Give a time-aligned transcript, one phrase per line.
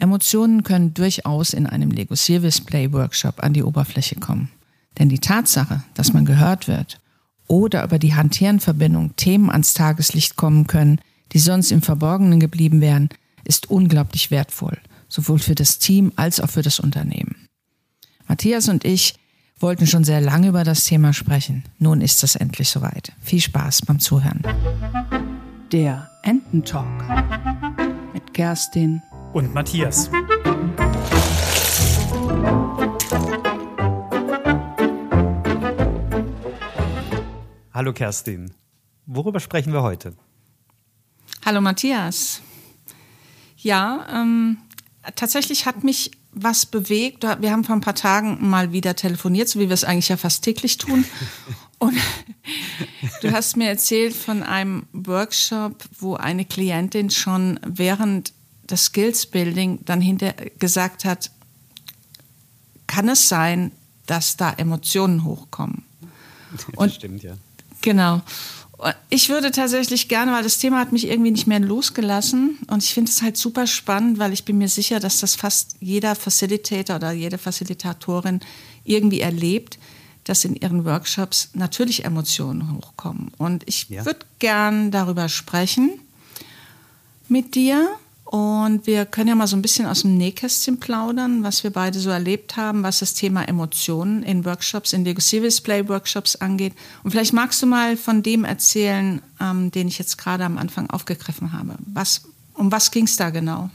[0.00, 4.50] Emotionen können durchaus in einem Lego Service Play Workshop an die Oberfläche kommen.
[4.98, 7.00] Denn die Tatsache, dass man gehört wird
[7.46, 11.00] oder über die Hand-Hirn-Verbindung Themen ans Tageslicht kommen können,
[11.32, 13.08] die sonst im Verborgenen geblieben wären,
[13.44, 14.78] ist unglaublich wertvoll,
[15.08, 17.48] sowohl für das Team als auch für das Unternehmen.
[18.26, 19.14] Matthias und ich
[19.58, 21.64] wollten schon sehr lange über das Thema sprechen.
[21.78, 23.12] Nun ist es endlich soweit.
[23.20, 24.42] Viel Spaß beim Zuhören.
[25.72, 27.04] Der Ententalk
[28.14, 30.10] mit Kerstin und Matthias.
[37.72, 38.52] Hallo Kerstin,
[39.06, 40.14] worüber sprechen wir heute?
[41.44, 42.42] Hallo Matthias.
[43.56, 44.58] Ja, ähm,
[45.16, 47.24] tatsächlich hat mich was bewegt.
[47.40, 50.16] Wir haben vor ein paar Tagen mal wieder telefoniert, so wie wir es eigentlich ja
[50.16, 51.04] fast täglich tun.
[51.78, 51.96] Und
[53.22, 58.34] du hast mir erzählt von einem Workshop, wo eine Klientin schon während
[58.70, 61.30] des Skills Building dann hinter gesagt hat,
[62.86, 63.72] kann es sein,
[64.06, 65.84] dass da Emotionen hochkommen?
[66.52, 67.34] Das Und stimmt, ja.
[67.80, 68.22] Genau.
[69.08, 72.92] Ich würde tatsächlich gerne, weil das Thema hat mich irgendwie nicht mehr losgelassen und ich
[72.92, 76.96] finde es halt super spannend, weil ich bin mir sicher, dass das fast jeder Facilitator
[76.96, 78.40] oder jede Facilitatorin
[78.84, 79.78] irgendwie erlebt,
[80.24, 83.32] dass in ihren Workshops natürlich Emotionen hochkommen.
[83.38, 84.04] Und ich ja.
[84.04, 86.00] würde gern darüber sprechen
[87.28, 87.88] mit dir
[88.30, 91.98] und wir können ja mal so ein bisschen aus dem Nähkästchen plaudern, was wir beide
[91.98, 96.74] so erlebt haben, was das Thema Emotionen in Workshops, in Lego Service Play Workshops angeht.
[97.02, 100.88] Und vielleicht magst du mal von dem erzählen, ähm, den ich jetzt gerade am Anfang
[100.90, 101.74] aufgegriffen habe.
[101.92, 102.22] Was,
[102.54, 103.68] um was ging es da genau?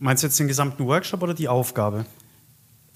[0.00, 2.04] Meinst du jetzt den gesamten Workshop oder die Aufgabe?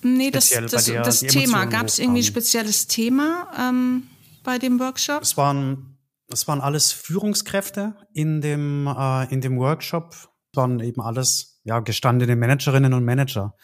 [0.02, 1.64] Nee, das, das, der, das Thema.
[1.64, 4.08] Gab es irgendwie ein spezielles Thema ähm,
[4.44, 5.22] bei dem Workshop?
[5.22, 5.96] Es waren,
[6.30, 12.36] es waren alles Führungskräfte in dem, äh, in dem Workshop waren eben alles ja, gestandene
[12.36, 13.54] Managerinnen und Manager,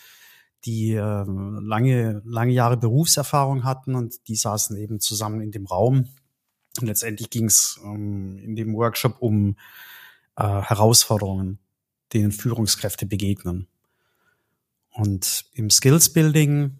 [0.65, 6.09] die äh, lange, lange Jahre Berufserfahrung hatten und die saßen eben zusammen in dem Raum.
[6.81, 9.57] Und letztendlich ging es ähm, in dem Workshop um
[10.37, 11.59] äh, Herausforderungen,
[12.13, 13.69] denen Führungskräfte begegnen.
[14.91, 16.79] Und im Skills Building,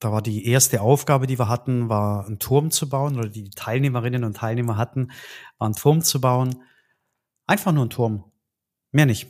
[0.00, 3.50] da war die erste Aufgabe, die wir hatten, war einen Turm zu bauen, oder die
[3.50, 5.10] Teilnehmerinnen und Teilnehmer hatten,
[5.58, 6.62] war einen Turm zu bauen.
[7.46, 8.24] Einfach nur einen Turm.
[8.94, 9.26] Mehr nicht.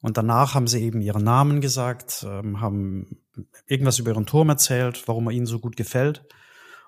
[0.00, 3.22] Und danach haben sie eben ihren Namen gesagt, ähm, haben
[3.66, 6.24] irgendwas über ihren Turm erzählt, warum er ihnen so gut gefällt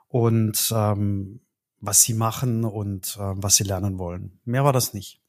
[0.08, 1.42] und ähm,
[1.78, 4.40] was sie machen und äh, was sie lernen wollen.
[4.44, 5.22] Mehr war das nicht.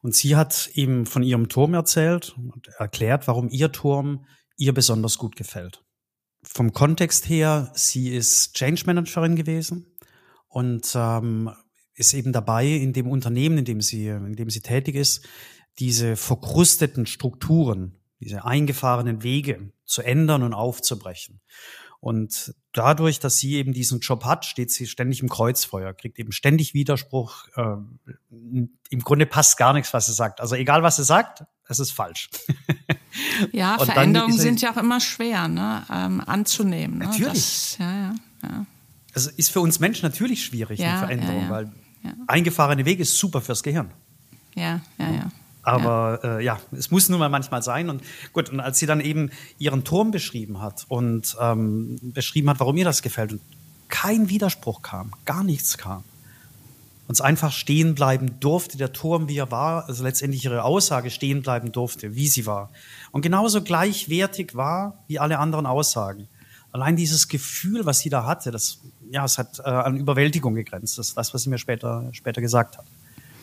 [0.00, 4.24] Und sie hat ihm von ihrem Turm erzählt und erklärt, warum ihr Turm
[4.56, 5.84] ihr besonders gut gefällt.
[6.42, 9.94] Vom Kontext her, sie ist Change Managerin gewesen
[10.48, 11.50] und ähm,
[11.96, 15.26] ist eben dabei, in dem Unternehmen, in dem sie, in dem sie tätig ist,
[15.78, 21.40] diese verkrusteten Strukturen, diese eingefahrenen Wege zu ändern und aufzubrechen.
[22.00, 26.30] Und dadurch, dass sie eben diesen Job hat, steht sie ständig im Kreuzfeuer, kriegt eben
[26.30, 27.48] ständig Widerspruch.
[27.56, 27.76] Äh,
[28.90, 30.40] Im Grunde passt gar nichts, was sie sagt.
[30.40, 32.30] Also egal, was sie sagt, es ist falsch.
[33.52, 35.82] Ja, Veränderungen sind ja auch immer schwer ne?
[35.90, 36.98] ähm, anzunehmen.
[36.98, 37.06] Ne?
[37.06, 37.32] Natürlich.
[37.32, 38.66] Das, ja, ja, ja.
[39.14, 41.50] Also ist für uns Menschen natürlich schwierig, ja, eine Veränderung, ja, ja.
[41.50, 41.72] weil
[42.06, 42.14] ja.
[42.26, 43.90] Eingefahrene Wege ist super fürs Gehirn.
[44.54, 45.30] Ja, ja, ja.
[45.62, 46.38] Aber ja.
[46.38, 47.90] Äh, ja, es muss nun mal manchmal sein.
[47.90, 48.02] Und
[48.32, 52.76] gut, und als sie dann eben ihren Turm beschrieben hat und ähm, beschrieben hat, warum
[52.76, 53.40] ihr das gefällt, und
[53.88, 56.04] kein Widerspruch kam, gar nichts kam.
[57.08, 61.42] Uns einfach stehen bleiben durfte, der Turm, wie er war, also letztendlich ihre Aussage stehen
[61.42, 62.70] bleiben durfte, wie sie war.
[63.12, 66.28] Und genauso gleichwertig war wie alle anderen Aussagen.
[66.76, 70.98] Allein dieses Gefühl, was sie da hatte, das ja, es hat äh, an Überwältigung gegrenzt.
[70.98, 72.84] Das ist das, was sie mir später, später gesagt hat.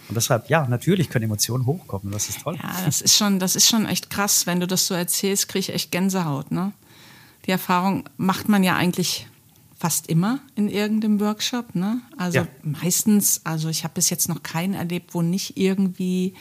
[0.08, 2.12] Und deshalb, ja, natürlich können Emotionen hochkommen.
[2.12, 2.58] Das ist toll.
[2.62, 4.46] Ja, das ist schon, das ist schon echt krass.
[4.46, 6.52] Wenn du das so erzählst, kriege ich echt Gänsehaut.
[6.52, 6.74] Ne?
[7.48, 9.26] Die Erfahrung macht man ja eigentlich
[9.76, 11.74] fast immer in irgendeinem Workshop.
[11.74, 12.02] Ne?
[12.18, 12.48] Also ja.
[12.62, 16.36] meistens, also ich habe bis jetzt noch keinen erlebt, wo nicht irgendwie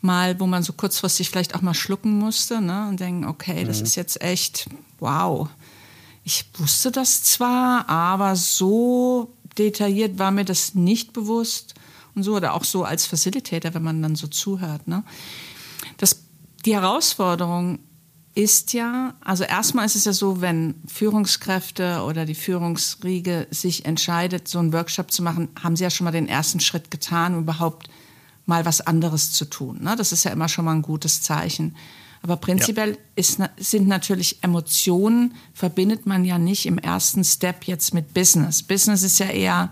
[0.00, 2.88] mal, wo man so kurzfristig vielleicht auch mal schlucken musste ne?
[2.88, 3.84] und denken, okay, das mhm.
[3.84, 4.70] ist jetzt echt,
[5.00, 5.50] wow
[6.24, 11.74] ich wusste das zwar, aber so detailliert war mir das nicht bewusst
[12.14, 14.88] und so oder auch so als Facilitator, wenn man dann so zuhört.
[14.88, 15.04] Ne?
[15.98, 16.22] Das,
[16.64, 17.78] die Herausforderung
[18.34, 24.48] ist ja, also erstmal ist es ja so, wenn Führungskräfte oder die Führungsriege sich entscheidet,
[24.48, 27.88] so einen Workshop zu machen, haben sie ja schon mal den ersten Schritt getan, überhaupt
[28.46, 29.82] mal was anderes zu tun.
[29.82, 29.94] Ne?
[29.96, 31.76] Das ist ja immer schon mal ein gutes Zeichen.
[32.24, 32.96] Aber prinzipiell ja.
[33.16, 38.62] ist, sind natürlich Emotionen, verbindet man ja nicht im ersten Step jetzt mit Business.
[38.62, 39.70] Business ist ja eher,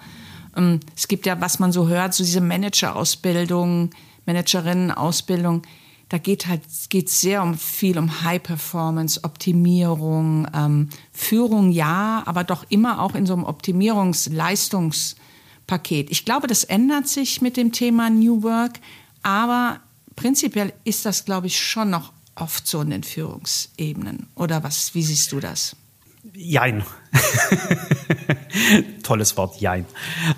[0.54, 3.88] ähm, es gibt ja, was man so hört, so diese Manager-Ausbildung,
[4.26, 5.62] Managerinnen-Ausbildung.
[6.10, 6.60] da geht halt
[6.90, 13.14] geht sehr um viel um High Performance, Optimierung, ähm, Führung ja, aber doch immer auch
[13.14, 16.10] in so einem Optimierungsleistungspaket.
[16.10, 18.78] Ich glaube, das ändert sich mit dem Thema New Work,
[19.22, 19.80] aber
[20.16, 24.28] prinzipiell ist das, glaube ich, schon noch oft so in den Führungsebenen.
[24.34, 24.94] Oder was?
[24.94, 25.76] Wie siehst du das?
[26.34, 26.84] Jein.
[29.02, 29.84] Tolles Wort, Jein.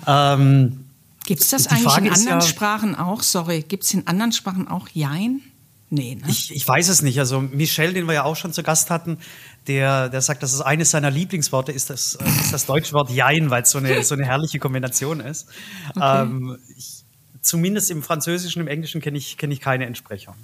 [0.07, 0.85] Ähm,
[1.25, 3.21] Gibt es das eigentlich Frage in anderen ja, Sprachen auch?
[3.23, 5.41] Sorry, gibt es in anderen Sprachen auch Jein?
[5.89, 6.23] Nee, ne?
[6.27, 7.19] Ich, ich weiß es nicht.
[7.19, 9.19] Also Michel, den wir ja auch schon zu Gast hatten,
[9.67, 13.09] der, der sagt, dass es eines seiner Lieblingsworte ist, das, äh, ist das deutsche Wort
[13.11, 15.47] Jein, weil es so eine, so eine herrliche Kombination ist.
[15.95, 16.21] Okay.
[16.23, 17.05] Ähm, ich,
[17.41, 20.35] zumindest im Französischen, im Englischen kenne ich, kenn ich keine Entsprechung.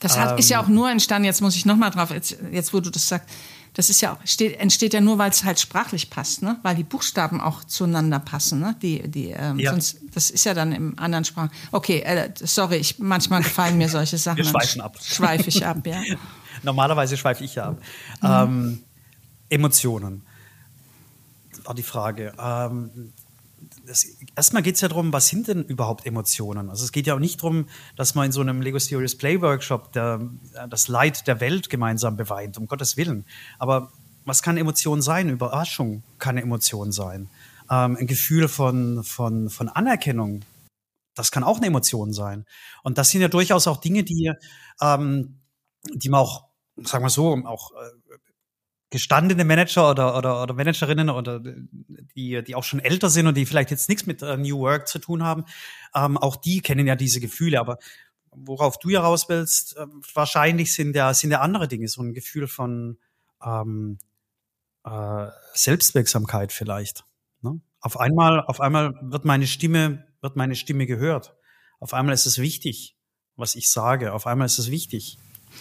[0.00, 0.64] Das hat, ähm, ist ja ähm.
[0.64, 3.28] auch nur entstanden, jetzt muss ich nochmal drauf, jetzt, jetzt wo du das sagst,
[3.74, 6.58] das ist ja auch, steht, entsteht ja nur, weil es halt sprachlich passt, ne?
[6.62, 8.58] weil die Buchstaben auch zueinander passen.
[8.58, 8.74] Ne?
[8.82, 9.70] Die, die, ähm, ja.
[9.70, 11.50] sonst, das ist ja dann im anderen Sprachen.
[11.70, 14.38] Okay, äh, sorry, ich, manchmal gefallen mir solche Sachen.
[14.38, 14.96] Wir schweifen ab.
[15.00, 16.02] Schweife ich ab, ja.
[16.62, 17.78] Normalerweise schweife ich ja ab.
[18.20, 18.28] Mhm.
[18.28, 18.82] Ähm,
[19.48, 20.22] Emotionen
[21.64, 22.32] war die Frage.
[22.38, 23.12] Ähm,
[23.90, 24.06] das,
[24.36, 26.70] erstmal geht es ja darum, was sind denn überhaupt Emotionen?
[26.70, 27.66] Also es geht ja auch nicht darum,
[27.96, 30.20] dass man in so einem Lego Serious Play Workshop der,
[30.68, 33.24] das Leid der Welt gemeinsam beweint, um Gottes Willen.
[33.58, 33.90] Aber
[34.24, 35.28] was kann Emotion sein?
[35.28, 37.28] Überraschung kann eine Emotion sein.
[37.68, 40.42] Ähm, ein Gefühl von, von, von Anerkennung,
[41.16, 42.46] das kann auch eine Emotion sein.
[42.84, 44.32] Und das sind ja durchaus auch Dinge, die,
[44.80, 45.40] ähm,
[45.92, 46.44] die man auch,
[46.76, 47.90] sagen wir so, auch äh,
[48.90, 53.46] gestandene Manager oder, oder, oder Managerinnen oder die, die auch schon älter sind und die
[53.46, 55.44] vielleicht jetzt nichts mit uh, New Work zu tun haben,
[55.94, 57.60] ähm, auch die kennen ja diese Gefühle.
[57.60, 57.78] Aber
[58.32, 62.12] worauf du ja raus willst, äh, wahrscheinlich sind ja, sind ja andere Dinge, so ein
[62.12, 62.98] Gefühl von
[63.44, 63.98] ähm,
[64.84, 67.04] äh, Selbstwirksamkeit vielleicht.
[67.42, 67.60] Ne?
[67.80, 71.36] Auf einmal, auf einmal wird meine Stimme, wird meine Stimme gehört.
[71.78, 72.96] Auf einmal ist es wichtig,
[73.36, 74.12] was ich sage.
[74.12, 75.18] Auf einmal ist es wichtig,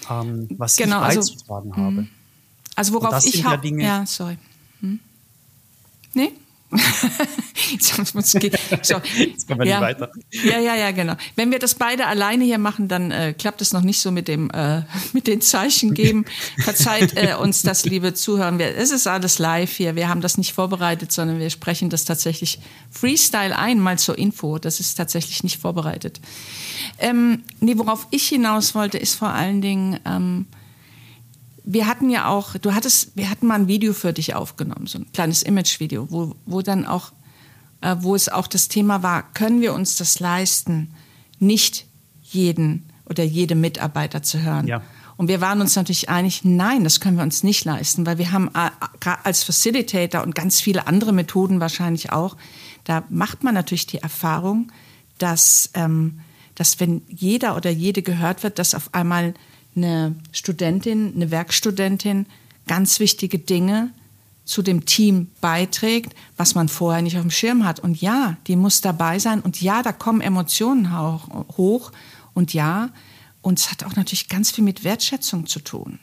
[0.10, 2.08] ähm, was genau, ich also, beizutragen also, habe.
[2.80, 4.38] Also worauf ich ja, Dinge ja, sorry.
[4.80, 5.02] Hm?
[6.14, 6.32] Nee?
[7.72, 8.54] Jetzt muss ich,
[8.84, 9.02] so.
[9.18, 9.80] Jetzt kommen wir ja.
[9.82, 10.12] nicht weiter.
[10.32, 11.16] Ja, ja, ja, genau.
[11.36, 14.30] Wenn wir das beide alleine hier machen, dann äh, klappt es noch nicht so mit
[14.30, 14.84] dem äh,
[15.14, 16.24] mit den Zeichen geben.
[16.60, 18.58] Verzeiht äh, uns das, liebe Zuhörer.
[18.62, 19.98] Es ist alles live hier.
[19.98, 24.58] Wir haben das nicht vorbereitet, sondern wir sprechen das tatsächlich Freestyle ein, mal zur Info.
[24.58, 26.22] Das ist tatsächlich nicht vorbereitet.
[26.98, 30.46] Ähm, nee, worauf ich hinaus wollte, ist vor allen Dingen ähm,
[31.72, 34.98] wir hatten ja auch, du hattest, wir hatten mal ein Video für dich aufgenommen, so
[34.98, 37.12] ein kleines Image-Video, wo, wo dann auch,
[37.82, 40.92] äh, wo es auch das Thema war, können wir uns das leisten,
[41.38, 41.86] nicht
[42.24, 44.66] jeden oder jede Mitarbeiter zu hören?
[44.66, 44.82] Ja.
[45.16, 48.32] Und wir waren uns natürlich einig, nein, das können wir uns nicht leisten, weil wir
[48.32, 48.72] haben äh,
[49.24, 52.36] als Facilitator und ganz viele andere Methoden wahrscheinlich auch,
[52.84, 54.72] da macht man natürlich die Erfahrung,
[55.20, 56.22] dass, ähm,
[56.56, 59.36] dass wenn jeder oder jede gehört wird, dass auf einmal
[59.84, 62.26] eine Studentin, eine Werkstudentin
[62.68, 63.92] ganz wichtige Dinge
[64.46, 67.80] zu dem Team beiträgt, was man vorher nicht auf dem Schirm hat.
[67.80, 69.42] Und ja, die muss dabei sein.
[69.42, 70.92] Und ja, da kommen Emotionen
[71.58, 71.92] hoch.
[72.34, 72.90] Und ja,
[73.42, 76.00] und es hat auch natürlich ganz viel mit Wertschätzung zu tun.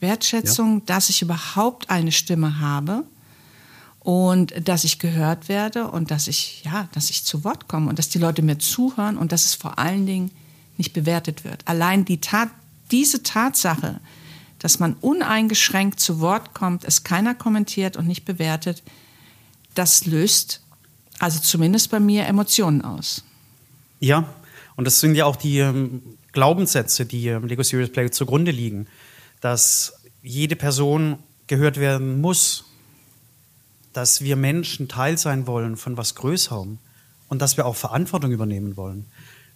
[0.00, 0.82] Wertschätzung, ja.
[0.86, 3.04] dass ich überhaupt eine Stimme habe
[4.00, 7.98] und dass ich gehört werde und dass ich, ja, dass ich zu Wort komme und
[7.98, 10.30] dass die Leute mir zuhören und dass es vor allen Dingen
[10.76, 11.66] nicht bewertet wird.
[11.66, 12.50] Allein die Tat,
[12.94, 14.00] diese Tatsache,
[14.60, 18.84] dass man uneingeschränkt zu Wort kommt, es keiner kommentiert und nicht bewertet,
[19.74, 20.62] das löst
[21.18, 23.24] also zumindest bei mir Emotionen aus.
[23.98, 24.32] Ja,
[24.76, 28.86] und das sind ja auch die ähm, Glaubenssätze, die ähm, Lego Serious Play zugrunde liegen,
[29.40, 32.64] dass jede Person gehört werden muss,
[33.92, 36.78] dass wir Menschen Teil sein wollen von was Größerem
[37.28, 39.06] und dass wir auch Verantwortung übernehmen wollen.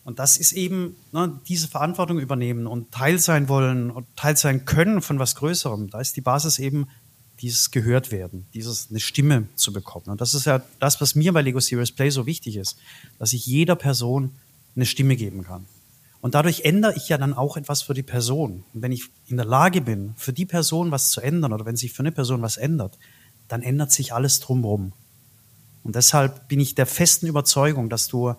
[0.09, 4.65] Und das ist eben ne, diese Verantwortung übernehmen und Teil sein wollen und Teil sein
[4.65, 5.91] können von was Größerem.
[5.91, 6.89] Da ist die Basis eben
[7.43, 10.07] dieses gehört werden, dieses eine Stimme zu bekommen.
[10.07, 12.79] Und das ist ja das, was mir bei Lego Serious Play so wichtig ist,
[13.19, 14.31] dass ich jeder Person
[14.75, 15.67] eine Stimme geben kann.
[16.23, 18.65] Und dadurch ändere ich ja dann auch etwas für die Person.
[18.73, 21.77] Und wenn ich in der Lage bin, für die Person was zu ändern oder wenn
[21.77, 22.99] sich für eine Person was ändert,
[23.47, 24.95] dann ändert sich alles drumherum.
[25.85, 28.35] Und deshalb bin ich der festen Überzeugung, dass du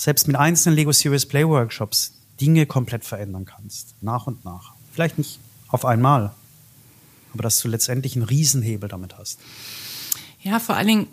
[0.00, 3.94] selbst mit einzelnen Lego Serious Play Workshops Dinge komplett verändern kannst.
[4.00, 4.72] Nach und nach.
[4.92, 5.38] Vielleicht nicht
[5.68, 6.32] auf einmal,
[7.34, 9.38] aber dass du letztendlich einen Riesenhebel damit hast.
[10.42, 11.06] Ja, vor allen Dingen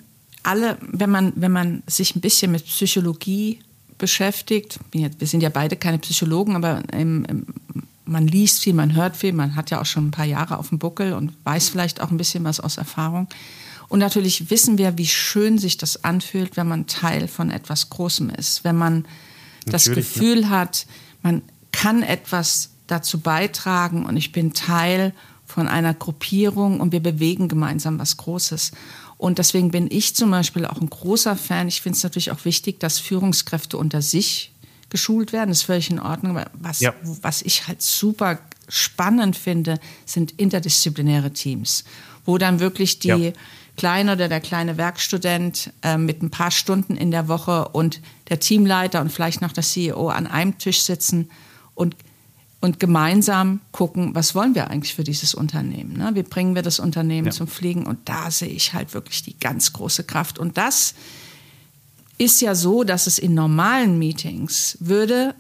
[0.44, 3.60] alle, wenn man, wenn man sich ein bisschen mit Psychologie
[3.98, 7.46] beschäftigt, wir sind ja beide keine Psychologen, aber im, im,
[8.06, 10.70] man liest viel, man hört viel, man hat ja auch schon ein paar Jahre auf
[10.70, 13.28] dem Buckel und weiß vielleicht auch ein bisschen was aus Erfahrung.
[13.90, 18.30] Und natürlich wissen wir, wie schön sich das anfühlt, wenn man Teil von etwas Großem
[18.32, 19.06] ist, wenn man
[19.66, 20.50] natürlich, das Gefühl ja.
[20.50, 20.86] hat,
[21.22, 21.42] man
[21.72, 25.14] kann etwas dazu beitragen und ich bin Teil
[25.46, 28.72] von einer Gruppierung und wir bewegen gemeinsam was Großes.
[29.18, 31.68] Und deswegen bin ich zum Beispiel auch ein großer Fan.
[31.68, 34.52] Ich finde es natürlich auch wichtig, dass Führungskräfte unter sich
[34.90, 35.50] geschult werden.
[35.50, 36.40] Das ist völlig in Ordnung.
[36.54, 36.94] Was, ja.
[37.22, 41.84] was ich halt super spannend finde, sind interdisziplinäre Teams,
[42.26, 43.32] wo dann wirklich die ja.
[43.78, 48.40] Kleine oder der kleine Werkstudent äh, mit ein paar Stunden in der Woche und der
[48.40, 51.30] Teamleiter und vielleicht noch der CEO an einem Tisch sitzen
[51.74, 51.96] und
[52.60, 55.94] und gemeinsam gucken, was wollen wir eigentlich für dieses Unternehmen?
[55.96, 56.12] Ne?
[56.16, 57.32] Wie bringen wir das Unternehmen ja.
[57.32, 57.86] zum Fliegen?
[57.86, 60.40] Und da sehe ich halt wirklich die ganz große Kraft.
[60.40, 60.96] Und das
[62.18, 65.36] ist ja so, dass es in normalen Meetings würde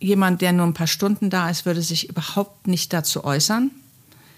[0.00, 3.70] jemand, der nur ein paar Stunden da ist, würde sich überhaupt nicht dazu äußern.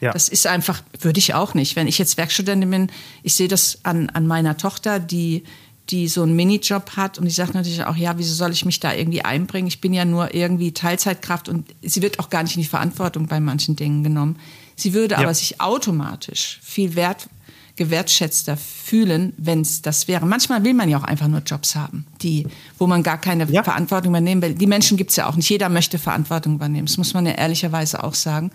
[0.02, 0.12] Ja.
[0.12, 1.76] Das ist einfach, würde ich auch nicht.
[1.76, 2.90] Wenn ich jetzt Werkstudentin bin,
[3.22, 5.44] ich sehe das an, an meiner Tochter, die
[5.90, 8.80] die so einen Minijob hat und die sagt natürlich auch, ja, wieso soll ich mich
[8.80, 9.66] da irgendwie einbringen?
[9.66, 13.26] Ich bin ja nur irgendwie Teilzeitkraft und sie wird auch gar nicht in die Verantwortung
[13.26, 14.38] bei manchen Dingen genommen.
[14.76, 15.20] Sie würde ja.
[15.20, 17.28] aber sich automatisch viel wert,
[17.76, 20.24] gewertschätzter fühlen, wenn es das wäre.
[20.24, 22.46] Manchmal will man ja auch einfach nur Jobs haben, die,
[22.78, 23.62] wo man gar keine ja.
[23.62, 24.54] Verantwortung übernehmen will.
[24.54, 25.48] Die Menschen gibt es ja auch nicht.
[25.48, 26.86] Jeder möchte Verantwortung übernehmen.
[26.86, 28.50] Das muss man ja ehrlicherweise auch sagen.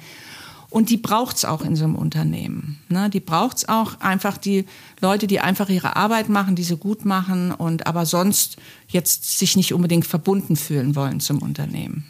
[0.69, 2.79] Und die braucht's auch in so einem Unternehmen.
[2.89, 3.09] Ne?
[3.09, 4.65] Die braucht's auch einfach die
[4.99, 8.57] Leute, die einfach ihre Arbeit machen, die sie gut machen und aber sonst
[8.87, 12.05] jetzt sich nicht unbedingt verbunden fühlen wollen zum Unternehmen.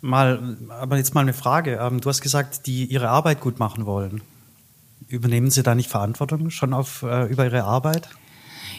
[0.00, 1.78] Mal, aber jetzt mal eine Frage.
[1.80, 4.22] Ähm, du hast gesagt, die ihre Arbeit gut machen wollen.
[5.08, 8.08] Übernehmen Sie da nicht Verantwortung schon auf, äh, über Ihre Arbeit?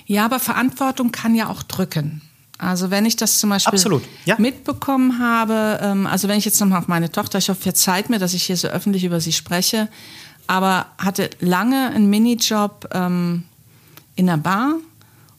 [0.05, 2.21] Ja, aber Verantwortung kann ja auch drücken.
[2.57, 4.35] Also wenn ich das zum Beispiel Absolut, ja.
[4.39, 8.17] mitbekommen habe, ähm, also wenn ich jetzt nochmal auf meine Tochter, ich hoffe, verzeiht mir,
[8.17, 9.89] dass ich hier so öffentlich über sie spreche,
[10.47, 13.43] aber hatte lange einen Minijob ähm,
[14.15, 14.75] in der Bar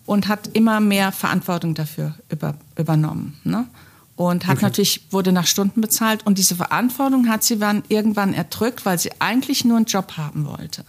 [0.07, 3.39] und hat immer mehr Verantwortung dafür über, übernommen.
[3.43, 3.67] Ne?
[4.15, 4.65] Und hat okay.
[4.67, 9.11] natürlich, wurde nach Stunden bezahlt und diese Verantwortung hat sie dann irgendwann erdrückt, weil sie
[9.19, 10.85] eigentlich nur einen Job haben wollte.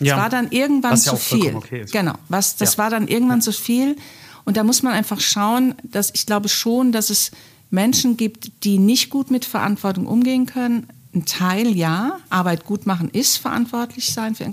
[0.00, 0.16] Es ja.
[0.16, 1.54] war dann irgendwann zu ja viel.
[1.54, 2.78] Okay genau, was, das ja.
[2.78, 3.96] war dann irgendwann zu viel
[4.44, 7.30] und da muss man einfach schauen, dass ich glaube schon, dass es
[7.70, 10.86] Menschen gibt, die nicht gut mit Verantwortung umgehen können.
[11.14, 14.48] Ein Teil ja, Arbeit gut machen ist verantwortlich sein für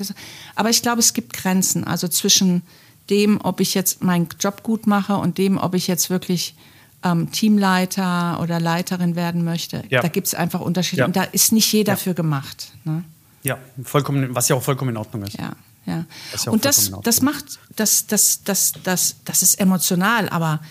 [0.56, 1.84] Aber ich glaube, es gibt Grenzen.
[1.84, 2.62] Also zwischen
[3.10, 6.56] dem, ob ich jetzt meinen Job gut mache und dem, ob ich jetzt wirklich
[7.04, 9.84] ähm, Teamleiter oder Leiterin werden möchte.
[9.90, 10.02] Ja.
[10.02, 11.02] Da gibt es einfach Unterschiede.
[11.02, 11.06] Ja.
[11.06, 11.98] Und da ist nicht jeder ja.
[11.98, 12.72] für gemacht.
[12.84, 13.04] Ne?
[13.44, 15.38] Ja, vollkommen, was ja auch vollkommen in Ordnung ist.
[15.38, 15.54] Ja.
[15.86, 16.06] Ja.
[16.32, 20.62] Das und das, das macht, das, das, das, das, das ist emotional, aber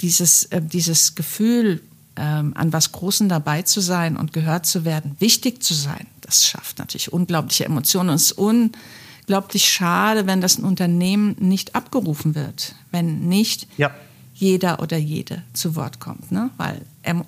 [0.00, 1.82] dieses, äh, dieses Gefühl,
[2.16, 6.46] ähm, an was Großen dabei zu sein und gehört zu werden, wichtig zu sein, das
[6.46, 8.10] schafft natürlich unglaubliche Emotionen.
[8.10, 13.90] Und es ist unglaublich schade, wenn das ein Unternehmen nicht abgerufen wird, wenn nicht ja.
[14.34, 16.32] jeder oder jede zu Wort kommt.
[16.32, 16.50] Ne?
[16.56, 16.80] Weil,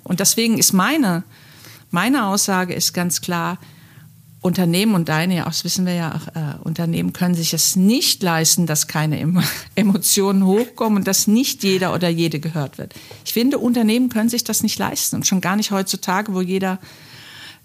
[0.03, 1.23] und deswegen ist meine,
[1.91, 3.59] meine Aussage ist ganz klar,
[4.41, 8.23] Unternehmen und deine, ja, das wissen wir ja, auch, äh, Unternehmen können sich es nicht
[8.23, 9.19] leisten, dass keine
[9.75, 12.93] Emotionen hochkommen und dass nicht jeder oder jede gehört wird.
[13.25, 16.79] Ich finde, Unternehmen können sich das nicht leisten und schon gar nicht heutzutage, wo jeder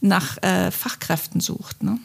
[0.00, 1.82] nach äh, Fachkräften sucht.
[1.84, 1.98] Ne?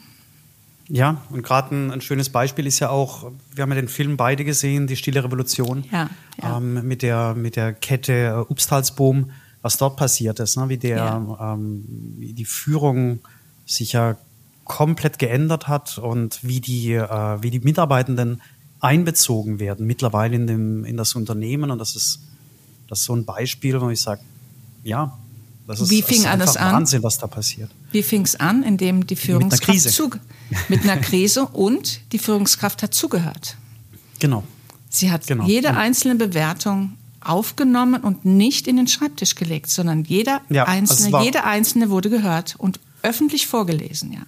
[0.88, 4.16] Ja, und gerade ein, ein, schönes Beispiel ist ja auch, wir haben ja den Film
[4.16, 6.10] beide gesehen, die Stille Revolution, ja,
[6.40, 6.56] ja.
[6.56, 9.30] Ähm, mit, der, mit der Kette äh, Upstalsboom,
[9.62, 10.68] was dort passiert ist, ne?
[10.68, 11.54] wie, der, ja.
[11.54, 11.84] ähm,
[12.18, 13.20] wie die Führung
[13.66, 14.16] sich ja
[14.70, 18.40] komplett geändert hat und wie die, äh, wie die Mitarbeitenden
[18.78, 21.72] einbezogen werden mittlerweile in, dem, in das Unternehmen.
[21.72, 22.20] Und das ist,
[22.88, 24.20] das ist so ein Beispiel, wo ich sage,
[24.84, 25.18] ja,
[25.66, 26.72] das ist, wie fing ist alles an?
[26.72, 27.68] Wahnsinn, was da passiert.
[27.90, 30.20] Wie fing es an, indem die Führungskraft mit einer
[30.68, 33.56] mit einer Krise und die Führungskraft hat zugehört.
[34.20, 34.44] Genau.
[34.88, 35.46] Sie hat genau.
[35.46, 41.24] jede einzelne Bewertung aufgenommen und nicht in den Schreibtisch gelegt, sondern jeder ja, einzelne, also
[41.24, 44.20] jede einzelne wurde gehört und öffentlich vorgelesen, ja.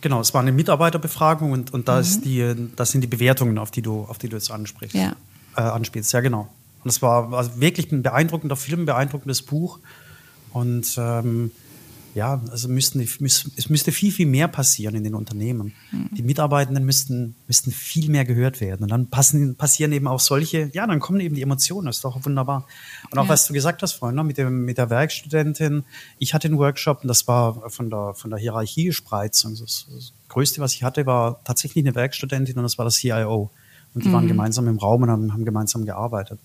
[0.00, 2.00] Genau, es war eine Mitarbeiterbefragung und, und da mhm.
[2.00, 4.96] ist die, das sind die Bewertungen, auf die du, auf die du jetzt ansprichst.
[4.96, 5.14] Ja.
[5.56, 6.12] Äh, anspielst.
[6.12, 6.48] Ja, genau.
[6.82, 9.78] Und es war also wirklich ein beeindruckender Film, ein beeindruckendes Buch.
[10.52, 11.50] Und ähm,
[12.14, 15.74] ja, also müssten, es müsste viel, viel mehr passieren in den Unternehmen.
[15.92, 16.10] Mhm.
[16.16, 18.82] Die Mitarbeitenden müssten, müssten viel mehr gehört werden.
[18.82, 22.04] Und dann passen, passieren eben auch solche, ja, dann kommen eben die Emotionen, das ist
[22.04, 22.66] doch wunderbar.
[23.10, 23.28] Und auch ja.
[23.28, 25.84] was du gesagt hast vorhin, ne, mit, dem, mit der Werkstudentin,
[26.18, 29.56] ich hatte einen Workshop und das war von der, von der Hierarchiespreizung.
[29.56, 33.50] Das, das Größte, was ich hatte, war tatsächlich eine Werkstudentin und das war das CIO.
[33.94, 34.12] Und die mhm.
[34.12, 36.40] waren gemeinsam im Raum und haben, haben gemeinsam gearbeitet.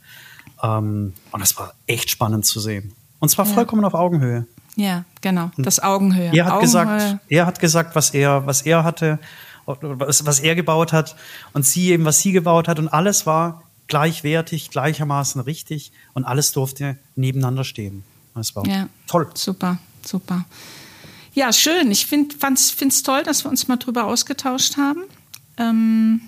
[0.62, 2.94] Ähm, und das war echt spannend zu sehen.
[3.20, 3.54] Und zwar ja.
[3.54, 4.46] vollkommen auf Augenhöhe.
[4.76, 5.52] Ja, genau.
[5.58, 6.32] Das Augenhöhe.
[6.34, 6.62] Er hat Augenhöhe.
[6.62, 9.20] gesagt, er hat gesagt, was er, was er hatte,
[9.66, 11.16] was, was er gebaut hat
[11.54, 16.52] und sie eben, was sie gebaut hat und alles war gleichwertig, gleichermaßen richtig und alles
[16.52, 18.04] durfte nebeneinander stehen.
[18.34, 19.30] Das war ja, toll.
[19.34, 19.78] Super.
[20.04, 20.46] super.
[21.34, 21.92] Ja, schön.
[21.92, 25.04] Ich finde es toll, dass wir uns mal drüber ausgetauscht haben.
[25.58, 26.22] Ähm,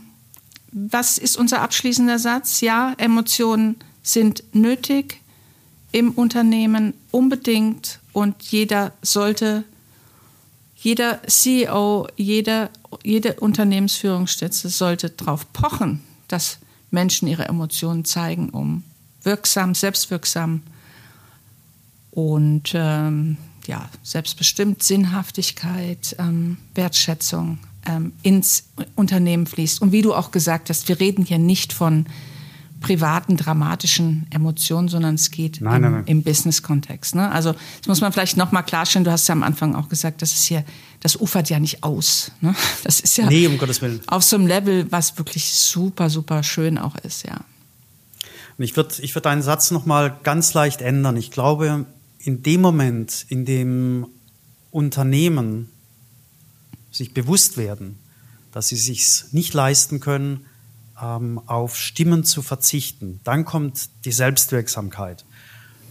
[0.71, 2.61] was ist unser abschließender Satz?
[2.61, 5.21] Ja, Emotionen sind nötig
[5.91, 9.63] im Unternehmen unbedingt und jeder sollte,
[10.75, 12.69] jeder CEO, jeder,
[13.03, 16.59] jede Unternehmensführungsstütze sollte darauf pochen, dass
[16.91, 18.83] Menschen ihre Emotionen zeigen, um
[19.23, 20.61] wirksam, selbstwirksam
[22.11, 27.57] und ähm, ja, selbstbestimmt Sinnhaftigkeit, ähm, Wertschätzung
[27.87, 29.81] ähm, ins Unternehmen fließt.
[29.81, 32.05] Und wie du auch gesagt hast, wir reden hier nicht von
[32.79, 37.15] privaten, dramatischen Emotionen, sondern es geht nein, im, im Business-Kontext.
[37.15, 37.31] Ne?
[37.31, 39.03] Also das muss man vielleicht nochmal klarstellen.
[39.03, 40.63] Du hast ja am Anfang auch gesagt, das ist hier,
[40.99, 42.31] das ufert ja nicht aus.
[42.41, 42.55] Ne?
[42.83, 44.01] Das ist ja nee, um Gottes Willen.
[44.07, 47.41] auf so einem Level, was wirklich super, super schön auch ist, ja.
[48.57, 51.15] Und ich würde ich würd deinen Satz nochmal ganz leicht ändern.
[51.17, 51.85] Ich glaube,
[52.19, 54.07] in dem Moment, in dem
[54.71, 55.69] Unternehmen
[56.91, 57.99] sich bewusst werden,
[58.51, 60.45] dass sie sich nicht leisten können,
[61.01, 63.19] ähm, auf Stimmen zu verzichten.
[63.23, 65.25] Dann kommt die Selbstwirksamkeit.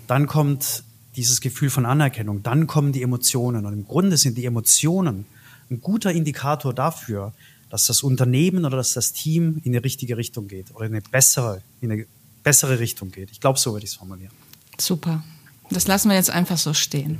[0.06, 0.84] Dann kommt
[1.16, 2.42] dieses Gefühl von Anerkennung.
[2.42, 3.66] Dann kommen die Emotionen.
[3.66, 5.26] Und im Grunde sind die Emotionen
[5.70, 7.32] ein guter Indikator dafür,
[7.70, 11.02] dass das Unternehmen oder dass das Team in die richtige Richtung geht oder in eine
[11.02, 12.06] bessere, in eine
[12.42, 13.30] bessere Richtung geht.
[13.32, 14.32] Ich glaube, so würde ich es formulieren.
[14.78, 15.24] Super.
[15.70, 17.18] Das lassen wir jetzt einfach so stehen.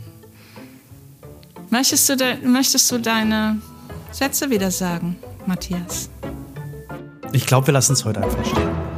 [1.71, 3.61] Möchtest du, de möchtest du deine
[4.13, 5.17] Sätze wieder sagen,
[5.47, 6.11] Matthias?
[7.37, 8.96] Ich glaube, wir lassen es heute einfach stehen.